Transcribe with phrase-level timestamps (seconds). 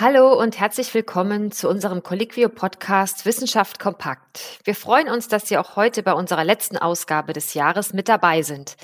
[0.00, 4.60] Hallo und herzlich willkommen zu unserem Colliquio-Podcast Wissenschaft kompakt.
[4.62, 8.42] Wir freuen uns, dass Sie auch heute bei unserer letzten Ausgabe des Jahres mit dabei
[8.42, 8.76] sind.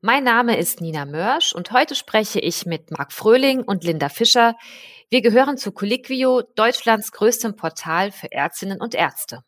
[0.00, 4.56] Mein Name ist Nina Mörsch und heute spreche ich mit Marc Fröhling und Linda Fischer.
[5.08, 9.44] Wir gehören zu Colliquio, Deutschlands größtem Portal für Ärztinnen und Ärzte.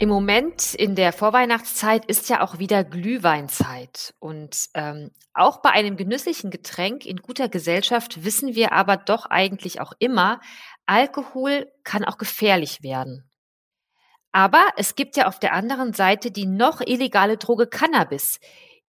[0.00, 4.14] Im Moment in der Vorweihnachtszeit ist ja auch wieder Glühweinzeit.
[4.18, 9.78] Und ähm, auch bei einem genüsslichen Getränk in guter Gesellschaft wissen wir aber doch eigentlich
[9.82, 10.40] auch immer,
[10.86, 13.28] Alkohol kann auch gefährlich werden.
[14.32, 18.40] Aber es gibt ja auf der anderen Seite die noch illegale Droge Cannabis,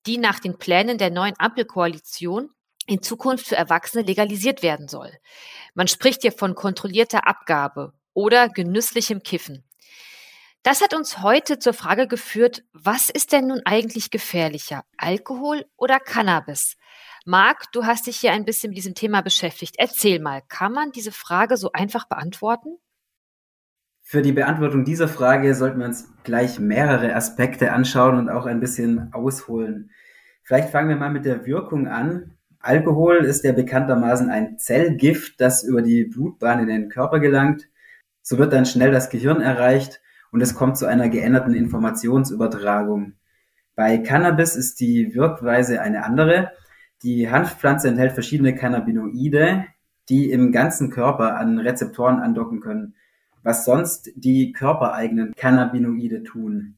[0.06, 2.52] die nach den Plänen der neuen Ampelkoalition
[2.86, 5.12] in Zukunft für Erwachsene legalisiert werden soll.
[5.74, 9.64] Man spricht hier von kontrollierter Abgabe oder genüsslichem Kiffen.
[10.64, 16.00] Das hat uns heute zur Frage geführt, was ist denn nun eigentlich gefährlicher, Alkohol oder
[16.02, 16.76] Cannabis?
[17.26, 19.76] Marc, du hast dich hier ein bisschen mit diesem Thema beschäftigt.
[19.78, 22.78] Erzähl mal, kann man diese Frage so einfach beantworten?
[24.02, 28.60] Für die Beantwortung dieser Frage sollten wir uns gleich mehrere Aspekte anschauen und auch ein
[28.60, 29.92] bisschen ausholen.
[30.44, 32.34] Vielleicht fangen wir mal mit der Wirkung an.
[32.60, 37.70] Alkohol ist ja bekanntermaßen ein Zellgift, das über die Blutbahn in den Körper gelangt.
[38.22, 40.02] So wird dann schnell das Gehirn erreicht
[40.32, 43.14] und es kommt zu einer geänderten Informationsübertragung.
[43.76, 46.52] Bei Cannabis ist die Wirkweise eine andere.
[47.04, 49.66] Die Hanfpflanze enthält verschiedene Cannabinoide,
[50.10, 52.96] die im ganzen Körper an Rezeptoren andocken können,
[53.44, 56.76] was sonst die körpereigenen Cannabinoide tun.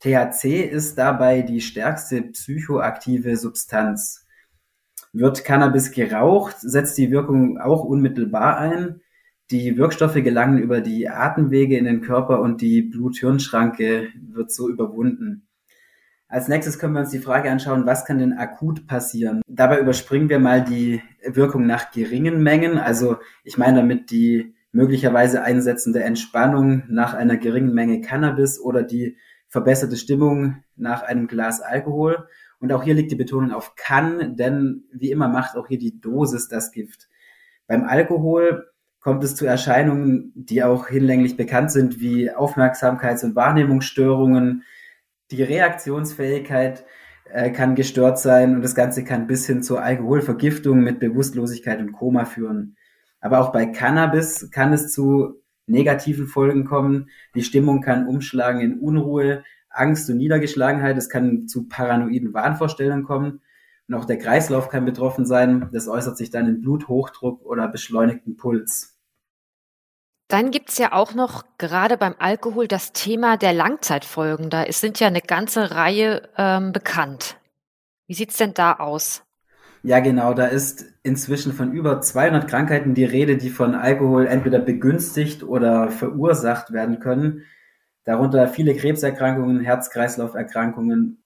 [0.00, 4.26] THC ist dabei die stärkste psychoaktive Substanz.
[5.14, 9.00] Wird Cannabis geraucht, setzt die Wirkung auch unmittelbar ein.
[9.50, 15.46] Die Wirkstoffe gelangen über die Atemwege in den Körper und die Blut-Hirn-Schranke wird so überwunden.
[16.28, 19.42] Als nächstes können wir uns die Frage anschauen, was kann denn akut passieren?
[19.46, 22.78] Dabei überspringen wir mal die Wirkung nach geringen Mengen.
[22.78, 29.16] Also ich meine damit die möglicherweise einsetzende Entspannung nach einer geringen Menge Cannabis oder die
[29.48, 32.26] verbesserte Stimmung nach einem Glas Alkohol.
[32.58, 36.00] Und auch hier liegt die Betonung auf kann, denn wie immer macht auch hier die
[36.00, 37.08] Dosis das Gift.
[37.66, 38.66] Beim Alkohol
[39.04, 44.64] kommt es zu Erscheinungen, die auch hinlänglich bekannt sind, wie Aufmerksamkeits- und Wahrnehmungsstörungen.
[45.30, 46.86] Die Reaktionsfähigkeit
[47.30, 51.92] äh, kann gestört sein und das Ganze kann bis hin zur Alkoholvergiftung mit Bewusstlosigkeit und
[51.92, 52.76] Koma führen.
[53.20, 57.10] Aber auch bei Cannabis kann es zu negativen Folgen kommen.
[57.34, 60.96] Die Stimmung kann umschlagen in Unruhe, Angst und Niedergeschlagenheit.
[60.96, 63.42] Es kann zu paranoiden Wahnvorstellungen kommen.
[63.86, 65.68] Und auch der Kreislauf kann betroffen sein.
[65.74, 68.93] Das äußert sich dann in Bluthochdruck oder beschleunigten Puls.
[70.28, 74.48] Dann gibt's ja auch noch gerade beim Alkohol das Thema der Langzeitfolgen.
[74.50, 77.36] Da sind ja eine ganze Reihe ähm, bekannt.
[78.06, 79.22] Wie sieht's denn da aus?
[79.82, 80.32] Ja, genau.
[80.32, 85.90] Da ist inzwischen von über 200 Krankheiten die Rede, die von Alkohol entweder begünstigt oder
[85.90, 87.44] verursacht werden können.
[88.04, 91.22] Darunter viele Krebserkrankungen, Herz-Kreislauf-Erkrankungen.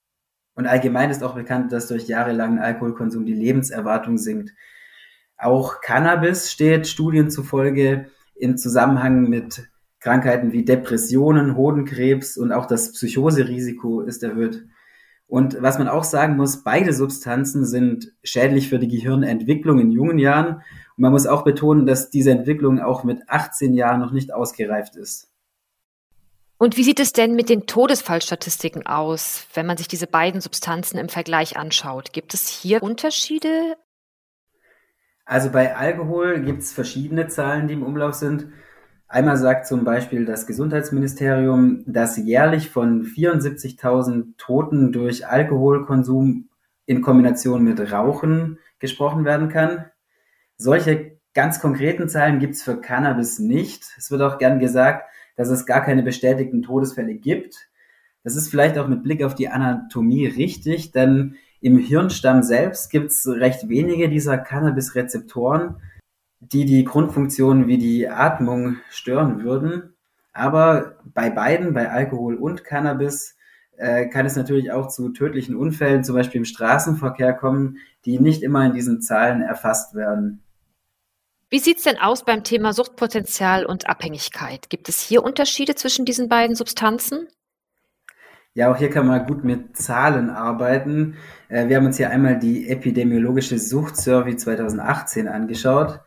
[0.55, 4.51] Und allgemein ist auch bekannt, dass durch jahrelangen Alkoholkonsum die Lebenserwartung sinkt.
[5.37, 9.69] Auch Cannabis steht Studien zufolge in Zusammenhang mit
[10.01, 14.65] Krankheiten wie Depressionen, Hodenkrebs und auch das Psychoserisiko ist erhöht.
[15.27, 20.19] Und was man auch sagen muss, beide Substanzen sind schädlich für die Gehirnentwicklung in jungen
[20.19, 20.57] Jahren.
[20.57, 24.97] Und man muss auch betonen, dass diese Entwicklung auch mit 18 Jahren noch nicht ausgereift
[24.97, 25.29] ist.
[26.57, 30.99] Und wie sieht es denn mit den Todesfallstatistiken aus, wenn man sich diese beiden Substanzen
[30.99, 32.13] im Vergleich anschaut?
[32.13, 33.77] Gibt es hier Unterschiede?
[35.29, 38.47] Also bei Alkohol gibt es verschiedene Zahlen, die im Umlauf sind.
[39.09, 46.49] Einmal sagt zum Beispiel das Gesundheitsministerium, dass jährlich von 74.000 Toten durch Alkoholkonsum
[46.87, 49.85] in Kombination mit Rauchen gesprochen werden kann.
[50.57, 53.85] Solche ganz konkreten Zahlen gibt es für Cannabis nicht.
[53.99, 57.69] Es wird auch gern gesagt, dass es gar keine bestätigten Todesfälle gibt.
[58.25, 63.11] Das ist vielleicht auch mit Blick auf die Anatomie richtig, denn im Hirnstamm selbst gibt
[63.11, 65.77] es recht wenige dieser Cannabis-Rezeptoren,
[66.41, 69.95] die die Grundfunktionen wie die Atmung stören würden.
[70.33, 73.37] Aber bei beiden, bei Alkohol und Cannabis,
[73.77, 78.43] äh, kann es natürlich auch zu tödlichen Unfällen, zum Beispiel im Straßenverkehr kommen, die nicht
[78.43, 80.43] immer in diesen Zahlen erfasst werden.
[81.51, 84.69] Wie sieht's denn aus beim Thema Suchtpotenzial und Abhängigkeit?
[84.69, 87.29] Gibt es hier Unterschiede zwischen diesen beiden Substanzen?
[88.59, 91.15] Ja, auch hier kann man gut mit Zahlen arbeiten.
[91.49, 96.01] Äh, wir haben uns hier einmal die epidemiologische Suchtsurvey 2018 angeschaut.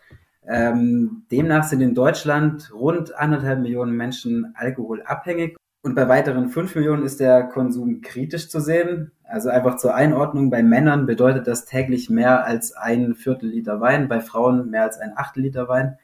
[0.45, 7.05] Ähm, demnach sind in Deutschland rund anderthalb Millionen Menschen alkoholabhängig und bei weiteren fünf Millionen
[7.05, 9.13] ist der Konsum kritisch zu sehen.
[9.23, 14.09] Also einfach zur Einordnung, bei Männern bedeutet das täglich mehr als ein Viertel Liter Wein,
[14.09, 15.99] bei Frauen mehr als ein Achtel Liter Wein.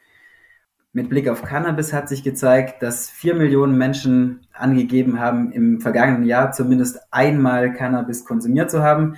[0.93, 6.23] Mit Blick auf Cannabis hat sich gezeigt, dass vier Millionen Menschen angegeben haben, im vergangenen
[6.23, 9.17] Jahr zumindest einmal Cannabis konsumiert zu haben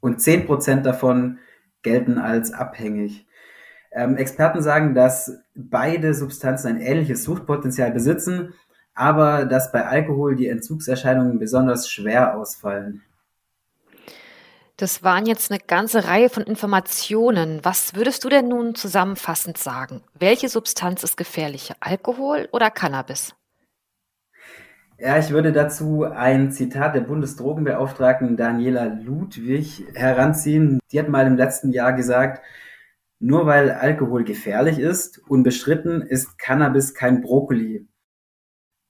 [0.00, 1.38] und zehn Prozent davon
[1.82, 3.26] gelten als abhängig.
[3.92, 8.54] Ähm, Experten sagen, dass beide Substanzen ein ähnliches Suchtpotenzial besitzen,
[8.94, 13.02] aber dass bei Alkohol die Entzugserscheinungen besonders schwer ausfallen.
[14.78, 17.60] Das waren jetzt eine ganze Reihe von Informationen.
[17.62, 20.02] Was würdest du denn nun zusammenfassend sagen?
[20.12, 23.34] Welche Substanz ist gefährlicher, Alkohol oder Cannabis?
[24.98, 30.78] Ja, ich würde dazu ein Zitat der Bundesdrogenbeauftragten Daniela Ludwig heranziehen.
[30.92, 32.42] Die hat mal im letzten Jahr gesagt,
[33.18, 37.88] nur weil Alkohol gefährlich ist, unbestritten ist Cannabis kein Brokkoli.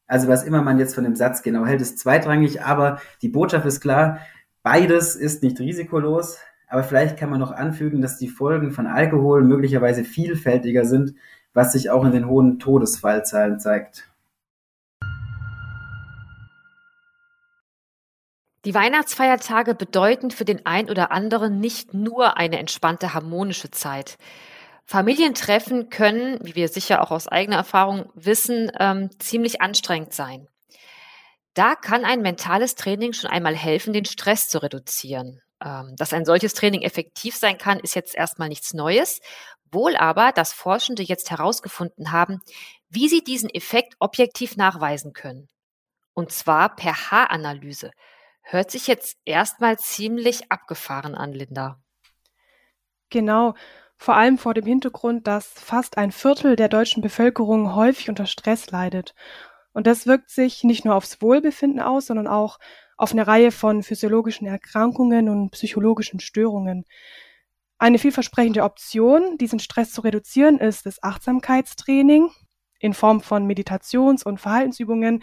[0.08, 3.66] Also was immer man jetzt von dem Satz genau hält, ist zweitrangig, aber die Botschaft
[3.66, 4.20] ist klar,
[4.66, 9.44] Beides ist nicht risikolos, aber vielleicht kann man noch anfügen, dass die Folgen von Alkohol
[9.44, 11.14] möglicherweise vielfältiger sind,
[11.54, 14.10] was sich auch in den hohen Todesfallzahlen zeigt.
[18.64, 24.18] Die Weihnachtsfeiertage bedeuten für den ein oder anderen nicht nur eine entspannte harmonische Zeit.
[24.84, 30.48] Familientreffen können, wie wir sicher auch aus eigener Erfahrung wissen, ähm, ziemlich anstrengend sein.
[31.56, 35.40] Da kann ein mentales Training schon einmal helfen, den Stress zu reduzieren.
[35.64, 39.20] Ähm, dass ein solches Training effektiv sein kann, ist jetzt erstmal nichts Neues.
[39.72, 42.40] Wohl aber, dass Forschende jetzt herausgefunden haben,
[42.90, 45.48] wie sie diesen Effekt objektiv nachweisen können.
[46.12, 47.90] Und zwar per Haaranalyse.
[48.42, 51.80] Hört sich jetzt erstmal ziemlich abgefahren an, Linda.
[53.08, 53.54] Genau.
[53.96, 58.70] Vor allem vor dem Hintergrund, dass fast ein Viertel der deutschen Bevölkerung häufig unter Stress
[58.70, 59.14] leidet.
[59.76, 62.58] Und das wirkt sich nicht nur aufs Wohlbefinden aus, sondern auch
[62.96, 66.86] auf eine Reihe von physiologischen Erkrankungen und psychologischen Störungen.
[67.76, 72.30] Eine vielversprechende Option, diesen Stress zu reduzieren, ist das Achtsamkeitstraining
[72.78, 75.22] in Form von Meditations- und Verhaltensübungen,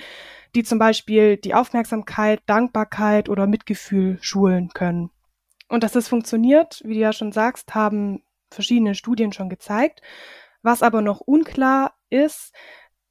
[0.53, 5.09] die zum Beispiel die Aufmerksamkeit, Dankbarkeit oder Mitgefühl schulen können.
[5.67, 8.21] Und dass das funktioniert, wie du ja schon sagst, haben
[8.51, 10.03] verschiedene Studien schon gezeigt.
[10.61, 12.53] Was aber noch unklar ist,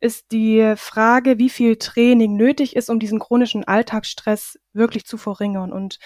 [0.03, 5.73] ist die Frage, wie viel Training nötig ist, um diesen chronischen Alltagsstress wirklich zu verringern.
[5.73, 5.99] Und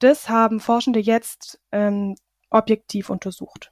[0.00, 2.16] das haben Forschende jetzt ähm,
[2.50, 3.70] objektiv untersucht.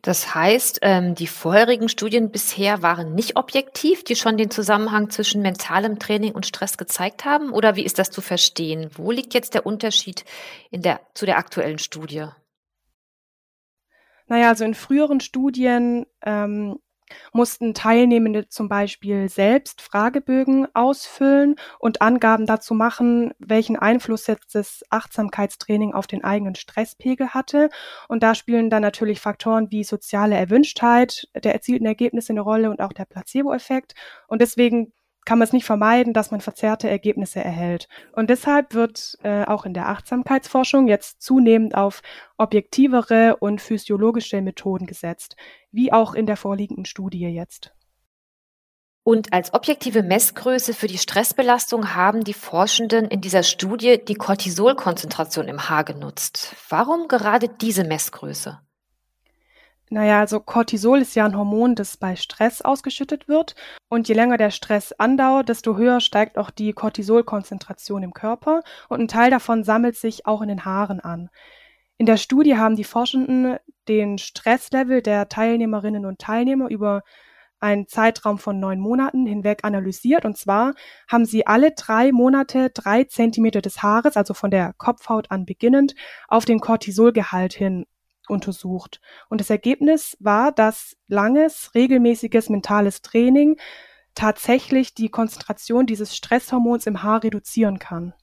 [0.00, 5.42] Das heißt, ähm, die vorherigen Studien bisher waren nicht objektiv, die schon den Zusammenhang zwischen
[5.42, 7.50] mentalem Training und Stress gezeigt haben?
[7.52, 8.88] Oder wie ist das zu verstehen?
[8.94, 10.24] Wo liegt jetzt der Unterschied
[10.70, 12.28] in der, zu der aktuellen Studie?
[14.28, 16.78] Naja, also in früheren Studien ähm,
[17.32, 24.82] mussten Teilnehmende zum Beispiel selbst Fragebögen ausfüllen und Angaben dazu machen, welchen Einfluss jetzt das
[24.90, 27.68] Achtsamkeitstraining auf den eigenen Stresspegel hatte.
[28.08, 32.80] Und da spielen dann natürlich Faktoren wie soziale Erwünschtheit der erzielten Ergebnisse eine Rolle und
[32.80, 33.94] auch der Placebo-Effekt.
[34.28, 34.92] Und deswegen
[35.26, 37.88] kann man es nicht vermeiden, dass man verzerrte Ergebnisse erhält.
[38.12, 42.00] Und deshalb wird äh, auch in der Achtsamkeitsforschung jetzt zunehmend auf
[42.38, 45.36] objektivere und physiologische Methoden gesetzt,
[45.70, 47.72] wie auch in der vorliegenden Studie jetzt.
[49.02, 55.46] Und als objektive Messgröße für die Stressbelastung haben die Forschenden in dieser Studie die Cortisolkonzentration
[55.46, 56.56] im Haar genutzt.
[56.68, 58.65] Warum gerade diese Messgröße?
[59.88, 63.54] Naja, also Cortisol ist ja ein Hormon, das bei Stress ausgeschüttet wird.
[63.88, 68.62] Und je länger der Stress andauert, desto höher steigt auch die Cortisolkonzentration im Körper.
[68.88, 71.30] Und ein Teil davon sammelt sich auch in den Haaren an.
[71.98, 77.02] In der Studie haben die Forschenden den Stresslevel der Teilnehmerinnen und Teilnehmer über
[77.60, 80.24] einen Zeitraum von neun Monaten hinweg analysiert.
[80.24, 80.74] Und zwar
[81.08, 85.94] haben sie alle drei Monate drei Zentimeter des Haares, also von der Kopfhaut an beginnend,
[86.28, 87.86] auf den Cortisolgehalt hin
[88.28, 89.00] untersucht.
[89.28, 93.58] Und das Ergebnis war, dass langes, regelmäßiges mentales Training
[94.14, 98.14] tatsächlich die Konzentration dieses Stresshormons im Haar reduzieren kann.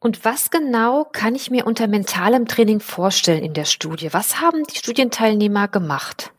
[0.00, 4.12] Und was genau kann ich mir unter mentalem Training vorstellen in der Studie?
[4.12, 6.32] Was haben die Studienteilnehmer gemacht?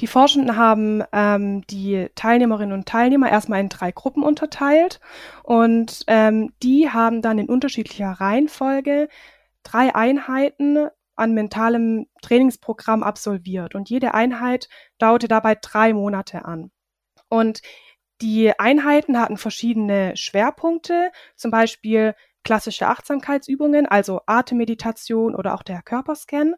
[0.00, 4.98] Die Forschenden haben ähm, die Teilnehmerinnen und Teilnehmer erstmal in drei Gruppen unterteilt
[5.42, 9.08] und ähm, die haben dann in unterschiedlicher Reihenfolge
[9.62, 16.70] drei Einheiten an mentalem Trainingsprogramm absolviert und jede Einheit dauerte dabei drei Monate an.
[17.28, 17.60] Und
[18.22, 26.54] die Einheiten hatten verschiedene Schwerpunkte, zum Beispiel klassische Achtsamkeitsübungen, also Atemmeditation oder auch der Körperscan.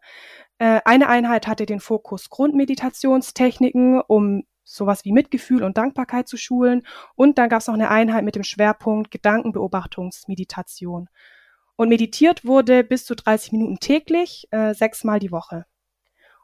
[0.59, 6.83] Äh, eine Einheit hatte den Fokus Grundmeditationstechniken, um sowas wie Mitgefühl und Dankbarkeit zu schulen.
[7.15, 11.09] Und dann gab es noch eine Einheit mit dem Schwerpunkt Gedankenbeobachtungsmeditation.
[11.75, 15.65] Und meditiert wurde bis zu 30 Minuten täglich, äh, sechsmal die Woche.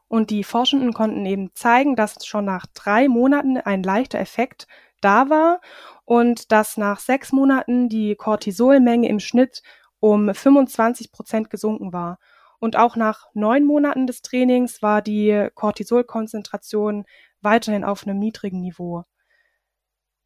[0.07, 4.67] Und die Forschenden konnten eben zeigen, dass schon nach drei Monaten ein leichter Effekt
[5.01, 5.62] da war
[6.03, 9.62] und dass nach sechs Monaten die Cortisolmenge im Schnitt
[10.00, 12.17] um 25 Prozent gesunken war.
[12.59, 17.05] Und auch nach neun Monaten des Trainings war die Cortisolkonzentration
[17.41, 19.03] weiterhin auf einem niedrigen Niveau.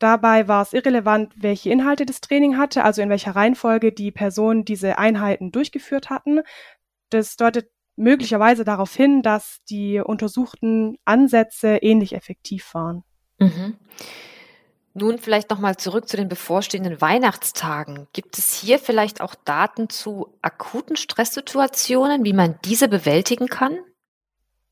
[0.03, 4.65] Dabei war es irrelevant, welche Inhalte das Training hatte, also in welcher Reihenfolge die Personen
[4.65, 6.41] diese Einheiten durchgeführt hatten.
[7.09, 13.05] Das deutet möglicherweise darauf hin, dass die untersuchten Ansätze ähnlich effektiv waren.
[13.39, 13.77] Mhm.
[14.93, 18.09] Nun vielleicht nochmal zurück zu den bevorstehenden Weihnachtstagen.
[18.11, 23.79] Gibt es hier vielleicht auch Daten zu akuten Stresssituationen, wie man diese bewältigen kann?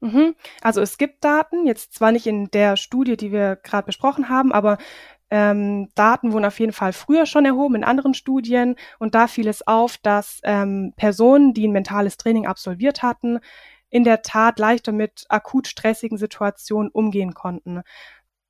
[0.02, 0.36] Mhm.
[0.62, 4.52] Also es gibt Daten, jetzt zwar nicht in der Studie, die wir gerade besprochen haben,
[4.52, 4.78] aber
[5.32, 9.48] ähm, Daten wurden auf jeden Fall früher schon erhoben in anderen Studien und da fiel
[9.48, 13.40] es auf, dass ähm, Personen, die ein mentales Training absolviert hatten,
[13.90, 17.82] in der Tat leichter mit akut stressigen Situationen umgehen konnten.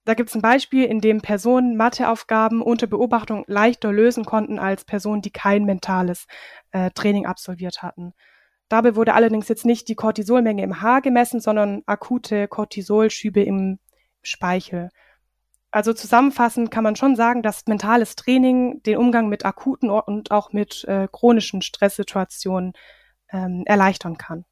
[0.05, 4.83] Da gibt es ein Beispiel, in dem Personen Matheaufgaben unter Beobachtung leichter lösen konnten als
[4.83, 6.25] Personen, die kein mentales
[6.71, 8.13] äh, Training absolviert hatten.
[8.67, 13.77] Dabei wurde allerdings jetzt nicht die Cortisolmenge im Haar gemessen, sondern akute Cortisolschübe im
[14.23, 14.89] Speichel.
[15.71, 20.51] Also zusammenfassend kann man schon sagen, dass mentales Training den Umgang mit akuten und auch
[20.51, 22.73] mit äh, chronischen Stresssituationen
[23.31, 24.43] ähm, erleichtern kann.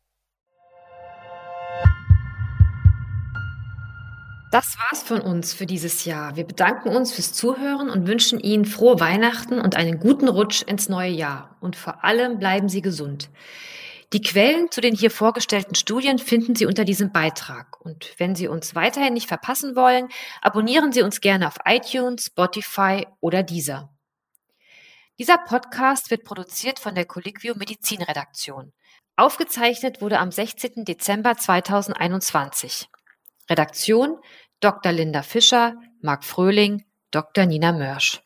[4.52, 6.36] Das war's von uns für dieses Jahr.
[6.36, 10.90] Wir bedanken uns fürs Zuhören und wünschen Ihnen frohe Weihnachten und einen guten Rutsch ins
[10.90, 11.56] neue Jahr.
[11.60, 13.30] Und vor allem bleiben Sie gesund.
[14.12, 17.80] Die Quellen zu den hier vorgestellten Studien finden Sie unter diesem Beitrag.
[17.80, 20.10] Und wenn Sie uns weiterhin nicht verpassen wollen,
[20.42, 23.94] abonnieren Sie uns gerne auf iTunes, Spotify oder Deezer.
[25.20, 28.74] Dieser Podcast wird produziert von der Colliquio Medizin Redaktion.
[29.16, 30.86] Aufgezeichnet wurde am 16.
[30.86, 32.88] Dezember 2021.
[33.50, 34.18] Redaktion
[34.60, 34.92] Dr.
[34.92, 37.46] Linda Fischer, Marc Fröhling, Dr.
[37.46, 38.22] Nina Mörsch.